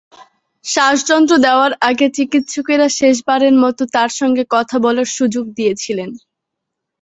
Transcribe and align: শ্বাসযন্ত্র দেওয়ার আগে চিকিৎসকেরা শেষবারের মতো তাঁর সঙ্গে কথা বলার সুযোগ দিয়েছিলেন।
শ্বাসযন্ত্র 0.65 1.33
দেওয়ার 1.45 1.71
আগে 1.89 2.07
চিকিৎসকেরা 2.17 2.87
শেষবারের 2.99 3.55
মতো 3.63 3.83
তাঁর 3.95 4.11
সঙ্গে 4.19 4.43
কথা 4.55 4.75
বলার 4.85 5.07
সুযোগ 5.17 5.45
দিয়েছিলেন। 5.57 6.09